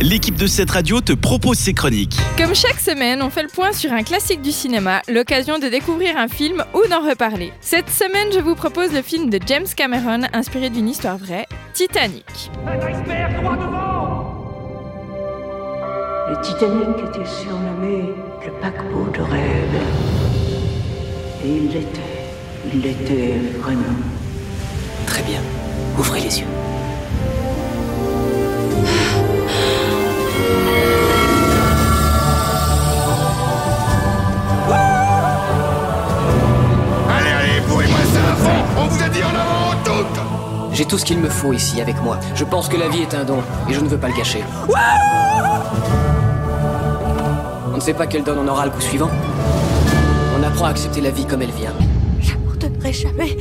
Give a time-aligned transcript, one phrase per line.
[0.00, 2.16] l'équipe de cette radio te propose ses chroniques.
[2.38, 6.16] Comme chaque semaine, on fait le point sur un classique du cinéma, l'occasion de découvrir
[6.16, 7.52] un film ou d'en reparler.
[7.60, 12.50] Cette semaine, je vous propose le film de James Cameron, inspiré d'une histoire vraie, Titanic.
[16.28, 18.14] Le Titanic était surnommé
[18.46, 19.82] le paquebot de rêve.
[21.44, 22.00] Et il l'était.
[22.72, 23.82] Il l'était vraiment.
[25.06, 25.40] Très bien.
[25.98, 26.46] Ouvrez les yeux.
[40.72, 42.18] J'ai tout ce qu'il me faut ici avec moi.
[42.34, 44.44] Je pense que la vie est un don et je ne veux pas le gâcher.
[47.72, 49.10] On ne sait pas quel don on aura le coup suivant.
[50.38, 51.74] On apprend à accepter la vie comme elle vient.
[52.20, 53.36] J'abandonnerai jamais.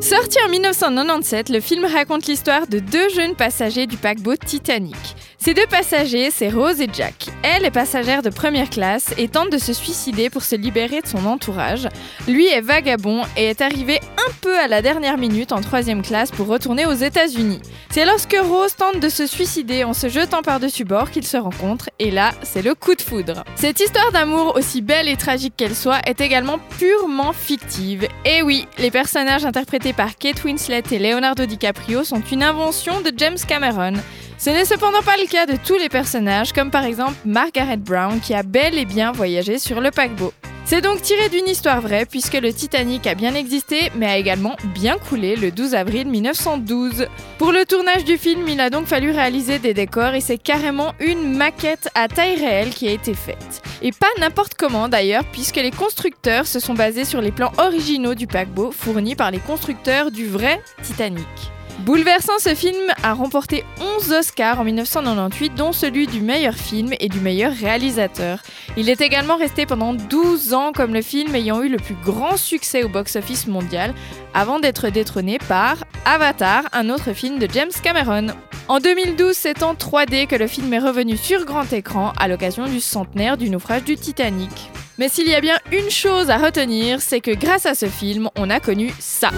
[0.00, 5.16] Sorti en 1997, le film raconte l'histoire de deux jeunes passagers du paquebot Titanic.
[5.44, 7.26] Ces deux passagers, c'est Rose et Jack.
[7.42, 11.06] Elle est passagère de première classe et tente de se suicider pour se libérer de
[11.06, 11.86] son entourage.
[12.26, 16.30] Lui est vagabond et est arrivé un peu à la dernière minute en troisième classe
[16.30, 17.60] pour retourner aux États-Unis.
[17.90, 21.90] C'est lorsque Rose tente de se suicider en se jetant par-dessus bord qu'ils se rencontrent
[21.98, 23.44] et là, c'est le coup de foudre.
[23.54, 28.08] Cette histoire d'amour, aussi belle et tragique qu'elle soit, est également purement fictive.
[28.24, 33.12] Et oui, les personnages interprétés par Kate Winslet et Leonardo DiCaprio sont une invention de
[33.14, 33.92] James Cameron.
[34.38, 38.20] Ce n'est cependant pas le cas de tous les personnages, comme par exemple Margaret Brown
[38.20, 40.32] qui a bel et bien voyagé sur le paquebot.
[40.66, 44.56] C'est donc tiré d'une histoire vraie puisque le Titanic a bien existé mais a également
[44.74, 47.06] bien coulé le 12 avril 1912.
[47.36, 50.94] Pour le tournage du film, il a donc fallu réaliser des décors et c'est carrément
[51.00, 53.62] une maquette à taille réelle qui a été faite.
[53.82, 58.14] Et pas n'importe comment d'ailleurs puisque les constructeurs se sont basés sur les plans originaux
[58.14, 61.28] du paquebot fournis par les constructeurs du vrai Titanic.
[61.80, 63.64] Bouleversant, ce film a remporté
[63.98, 68.38] 11 Oscars en 1998, dont celui du meilleur film et du meilleur réalisateur.
[68.76, 72.36] Il est également resté pendant 12 ans comme le film ayant eu le plus grand
[72.36, 73.92] succès au box-office mondial,
[74.34, 78.28] avant d'être détrôné par Avatar, un autre film de James Cameron.
[78.68, 82.66] En 2012, c'est en 3D que le film est revenu sur grand écran à l'occasion
[82.66, 84.70] du centenaire du naufrage du Titanic.
[84.96, 88.30] Mais s'il y a bien une chose à retenir, c'est que grâce à ce film,
[88.36, 89.30] on a connu ça.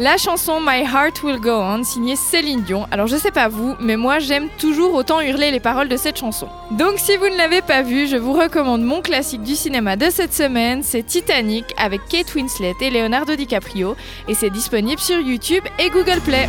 [0.00, 2.86] La chanson My Heart Will Go On, signée Céline Dion.
[2.92, 6.16] Alors je sais pas vous, mais moi j'aime toujours autant hurler les paroles de cette
[6.16, 6.48] chanson.
[6.70, 10.08] Donc si vous ne l'avez pas vue, je vous recommande mon classique du cinéma de
[10.08, 13.96] cette semaine, c'est Titanic avec Kate Winslet et Leonardo DiCaprio,
[14.28, 16.48] et c'est disponible sur YouTube et Google Play.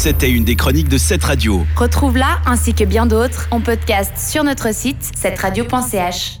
[0.00, 1.66] C'était une des chroniques de cette radio.
[1.76, 6.40] Retrouve-la ainsi que bien d'autres en podcast sur notre site cetteradio.ch.